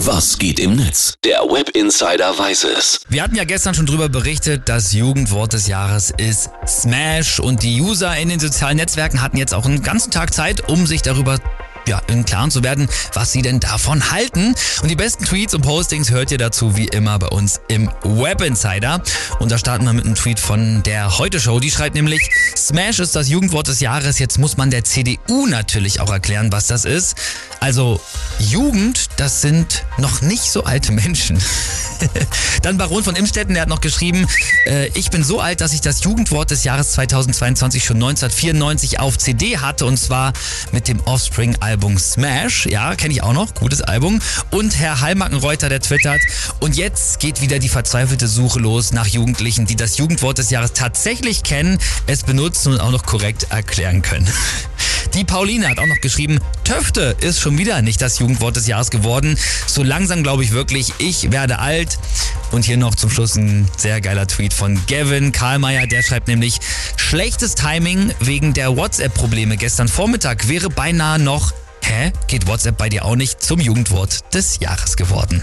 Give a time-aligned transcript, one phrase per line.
[0.00, 1.14] Was geht im Netz?
[1.24, 3.00] Der Web Insider weiß es.
[3.08, 7.80] Wir hatten ja gestern schon darüber berichtet, das Jugendwort des Jahres ist Smash und die
[7.80, 11.38] User in den sozialen Netzwerken hatten jetzt auch einen ganzen Tag Zeit, um sich darüber
[11.86, 14.54] ja, im Klaren zu werden, was sie denn davon halten.
[14.82, 18.42] Und die besten Tweets und Postings hört ihr dazu wie immer bei uns im Web
[18.42, 19.02] Insider.
[19.38, 21.60] Und da starten wir mit einem Tweet von der Heute Show.
[21.60, 24.18] Die schreibt nämlich, Smash ist das Jugendwort des Jahres.
[24.18, 27.16] Jetzt muss man der CDU natürlich auch erklären, was das ist.
[27.60, 28.00] Also
[28.38, 31.38] Jugend, das sind noch nicht so alte Menschen.
[32.62, 34.26] Dann Baron von Imstetten, der hat noch geschrieben,
[34.66, 39.18] äh, ich bin so alt, dass ich das Jugendwort des Jahres 2022 schon 1994 auf
[39.18, 40.32] CD hatte und zwar
[40.72, 42.66] mit dem Offspring-Album Smash.
[42.66, 44.20] Ja, kenne ich auch noch, gutes Album.
[44.50, 46.20] Und Herr Heilmackenreuter, der twittert,
[46.60, 50.72] und jetzt geht wieder die verzweifelte Suche los nach Jugendlichen, die das Jugendwort des Jahres
[50.72, 54.28] tatsächlich kennen, es benutzen und auch noch korrekt erklären können.
[55.14, 58.90] Die Pauline hat auch noch geschrieben, Töfte ist schon wieder nicht das Jugendwort des Jahres
[58.90, 59.38] geworden.
[59.66, 61.98] So langsam glaube ich wirklich, ich werde alt.
[62.52, 66.58] Und hier noch zum Schluss ein sehr geiler Tweet von Gavin Karlmeier, der schreibt nämlich,
[66.96, 73.04] schlechtes Timing wegen der WhatsApp-Probleme gestern Vormittag wäre beinahe noch, hä, geht WhatsApp bei dir
[73.04, 75.42] auch nicht zum Jugendwort des Jahres geworden.